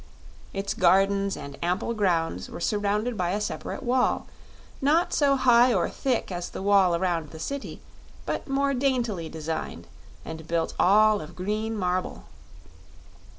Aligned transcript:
Its 0.51 0.73
gardens 0.73 1.37
and 1.37 1.59
ample 1.63 1.93
grounds 1.93 2.49
were 2.49 2.59
surrounded 2.59 3.15
by 3.15 3.29
a 3.33 3.39
separate 3.39 3.83
wall, 3.83 4.25
not 4.81 5.13
so 5.13 5.35
high 5.35 5.71
or 5.71 5.87
thick 5.87 6.31
as 6.31 6.49
the 6.49 6.63
wall 6.63 6.95
around 6.95 7.29
the 7.29 7.37
City, 7.37 7.81
but 8.25 8.47
more 8.47 8.73
daintily 8.73 9.29
designed 9.29 9.85
and 10.25 10.47
built 10.47 10.73
all 10.79 11.21
of 11.21 11.35
green 11.35 11.77
marble. 11.77 12.23